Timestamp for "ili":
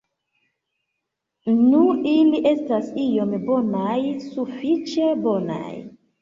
2.13-2.39